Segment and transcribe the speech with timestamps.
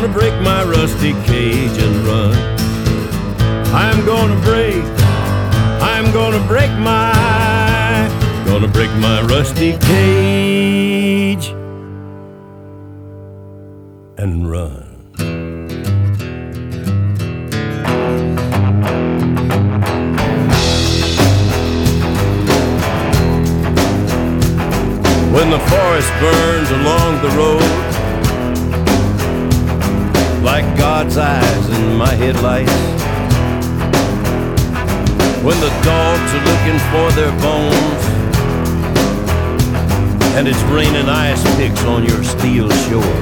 [0.00, 2.32] gonna break my rusty cage and run.
[3.74, 4.84] I'm gonna break,
[5.82, 8.08] I'm gonna break my,
[8.46, 11.48] gonna break my rusty cage
[14.18, 14.84] and run.
[25.32, 27.87] When the forest burns along the road,
[30.60, 32.72] like God's eyes in my headlights.
[35.46, 38.02] When the dogs are looking for their bones,
[40.36, 43.18] and it's raining ice picks on your steel shore.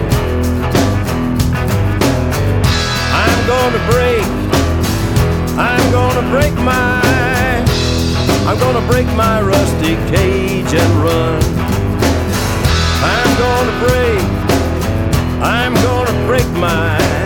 [3.25, 4.27] I'm gonna break,
[5.59, 7.03] I'm gonna break my,
[8.49, 11.43] I'm gonna break my rusty cage and run.
[13.13, 14.25] I'm gonna break,
[15.43, 17.26] I'm gonna break my,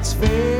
[0.00, 0.59] That's fair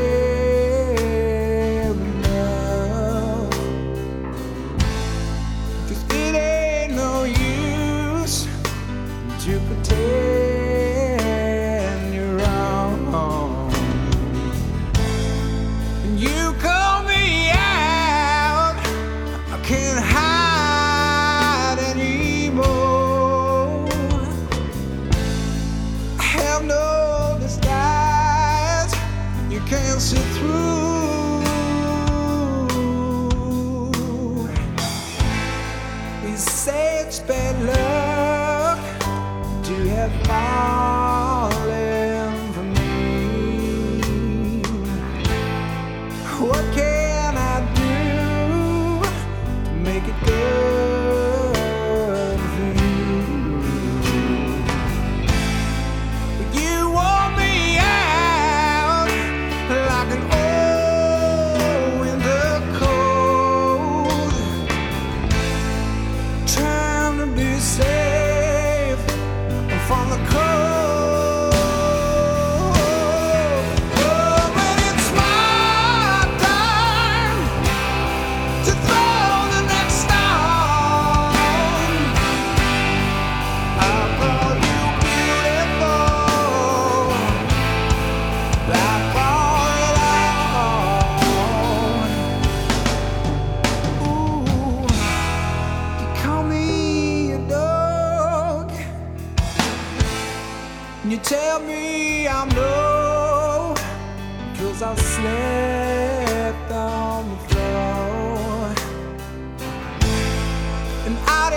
[111.03, 111.51] And out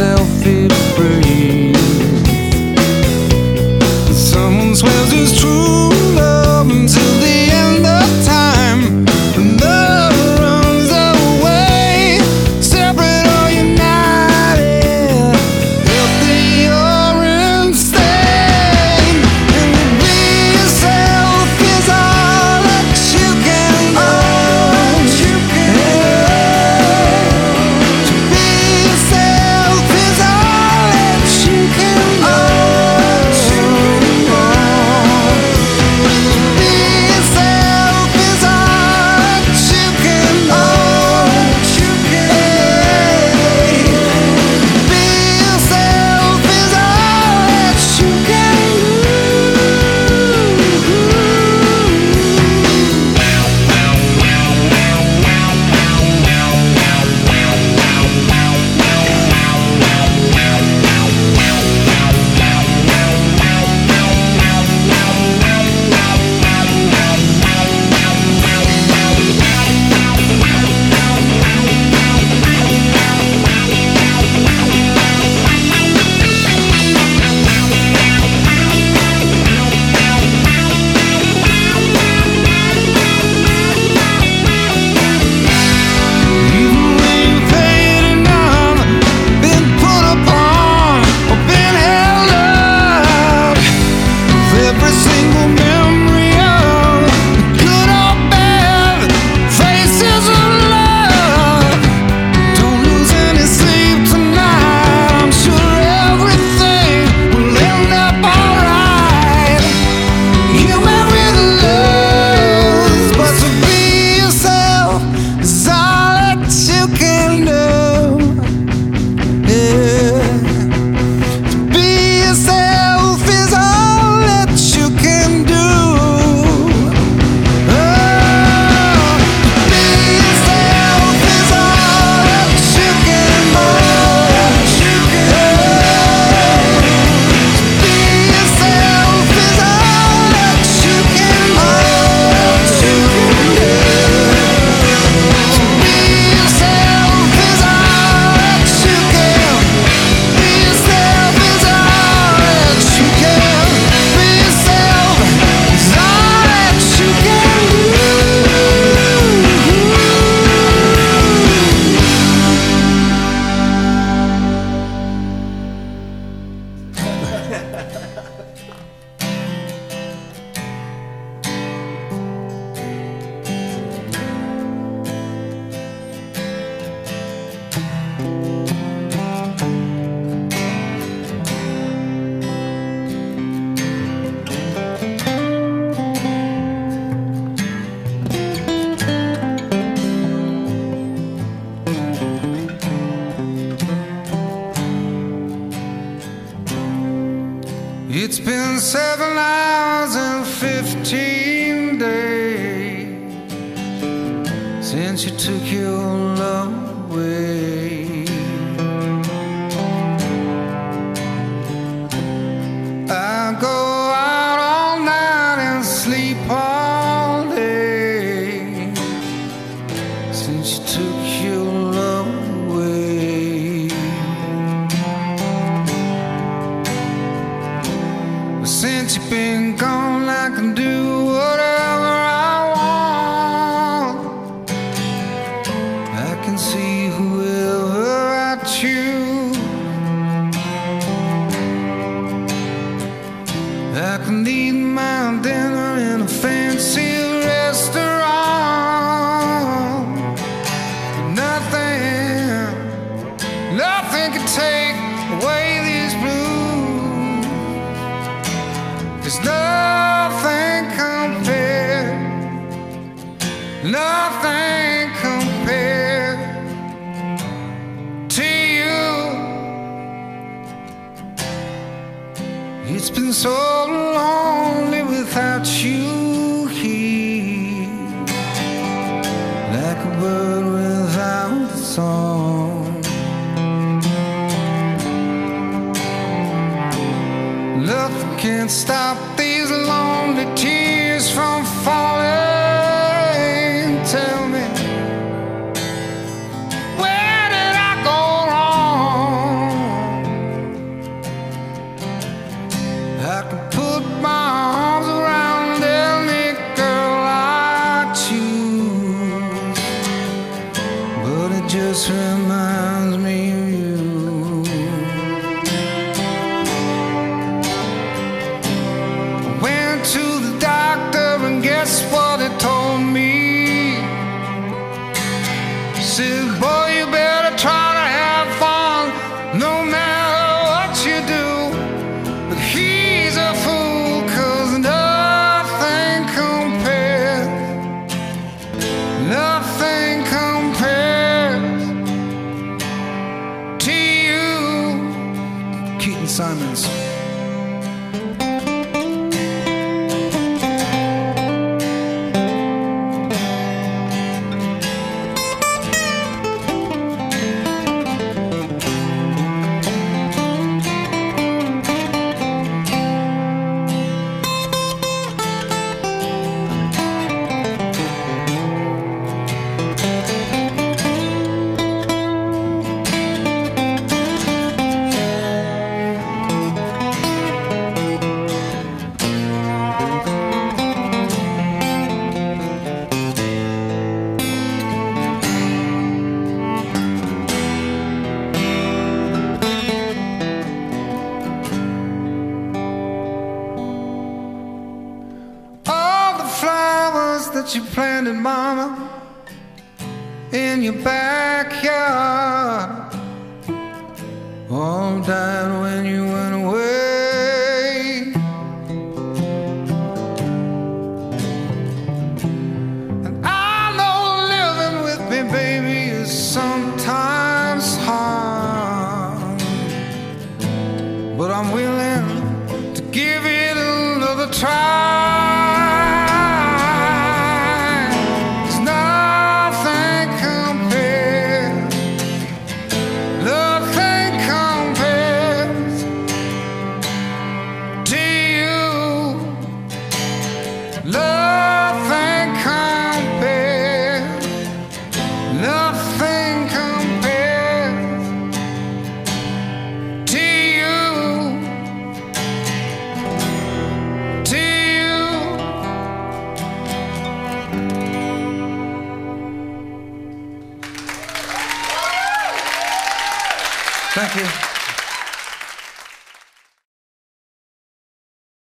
[0.00, 0.39] myself.